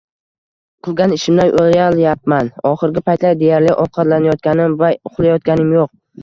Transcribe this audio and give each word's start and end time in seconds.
Qilgan 0.85 1.11
ishimdan 1.17 1.51
uyalayapman, 1.63 2.49
oxirgi 2.69 3.03
paytlar 3.11 3.37
deyarli 3.43 3.77
ovqatlanayotganim 3.85 4.75
va 4.81 4.91
uxlayotganim 5.13 5.79
yo‘q. 5.79 5.95